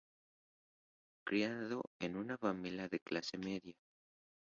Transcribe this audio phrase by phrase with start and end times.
[1.27, 3.75] Criado en una familia de clase media.